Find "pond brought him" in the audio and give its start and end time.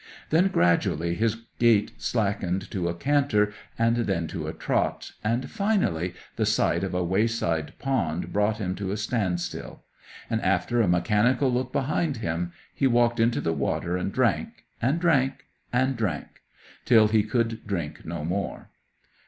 7.77-8.73